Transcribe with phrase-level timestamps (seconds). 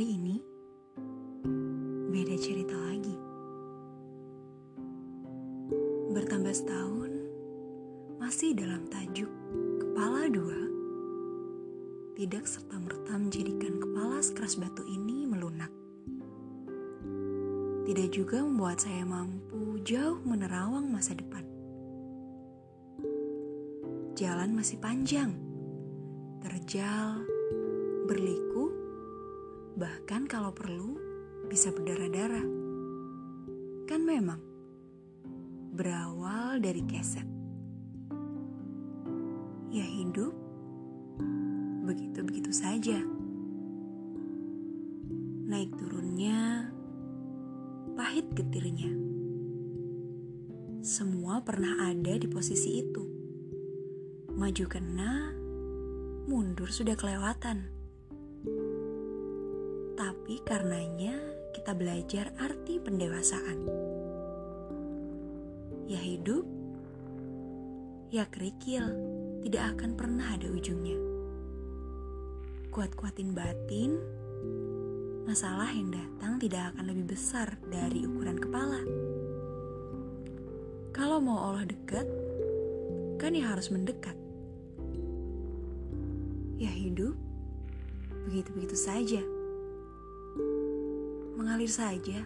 [0.00, 0.36] kali ini
[2.08, 3.12] beda cerita lagi.
[6.16, 7.12] Bertambah setahun,
[8.16, 9.28] masih dalam tajuk
[9.76, 10.56] kepala dua,
[12.16, 15.68] tidak serta-merta menjadikan kepala sekeras batu ini melunak.
[17.84, 21.44] Tidak juga membuat saya mampu jauh menerawang masa depan.
[24.16, 25.36] Jalan masih panjang,
[26.40, 27.20] terjal,
[28.08, 28.79] berliku,
[29.78, 30.98] bahkan kalau perlu
[31.50, 32.46] bisa berdarah-darah.
[33.90, 34.38] Kan memang
[35.74, 37.26] berawal dari keset.
[39.70, 40.34] Ya hidup
[41.86, 42.98] begitu-begitu saja.
[45.50, 46.70] Naik turunnya,
[47.98, 48.94] pahit getirnya.
[50.80, 53.04] Semua pernah ada di posisi itu.
[54.30, 55.34] Maju kena,
[56.30, 57.66] mundur sudah kelewatan.
[60.00, 61.12] Tapi karenanya
[61.52, 63.68] kita belajar arti pendewasaan
[65.90, 66.46] ya hidup,
[68.14, 68.86] ya kerikil,
[69.42, 70.94] tidak akan pernah ada ujungnya.
[72.70, 73.98] Kuat-kuatin batin,
[75.26, 78.80] masalah yang datang tidak akan lebih besar dari ukuran kepala.
[80.94, 82.06] Kalau mau Allah dekat,
[83.18, 84.14] kan ya harus mendekat.
[86.54, 87.18] Ya hidup,
[88.30, 89.39] begitu-begitu saja.
[91.34, 92.22] Mengalir saja,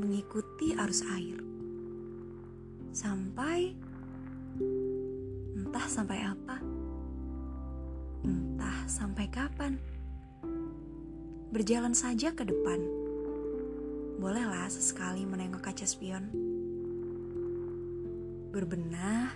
[0.00, 1.50] mengikuti arus air
[2.90, 3.70] sampai
[5.54, 6.56] entah sampai apa,
[8.26, 9.78] entah sampai kapan.
[11.50, 12.78] Berjalan saja ke depan.
[14.22, 16.30] Bolehlah sesekali menengok kaca spion.
[18.50, 19.34] Berbenah,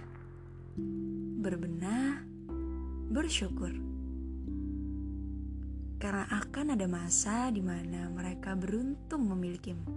[1.42, 2.22] berbenah,
[3.10, 3.93] bersyukur.
[6.04, 9.88] Karena akan ada masa di mana mereka beruntung memilikimu.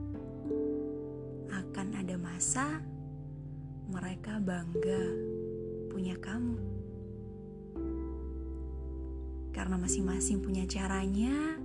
[1.52, 2.80] Akan ada masa
[3.92, 5.04] mereka bangga
[5.92, 6.64] punya kamu.
[9.52, 11.60] Karena masing-masing punya caranya,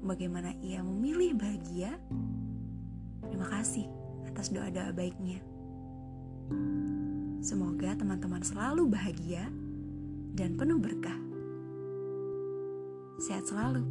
[0.00, 1.92] bagaimana ia memilih bahagia.
[3.28, 3.92] Terima kasih
[4.24, 5.44] atas doa-doa baiknya.
[7.44, 9.52] Semoga teman-teman selalu bahagia
[10.32, 11.31] dan penuh berkah.
[13.22, 13.86] Sehat selalu.